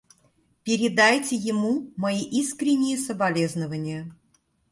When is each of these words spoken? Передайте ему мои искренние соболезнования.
Передайте 0.63 1.35
ему 1.35 1.91
мои 1.95 2.23
искренние 2.23 2.97
соболезнования. 2.97 4.11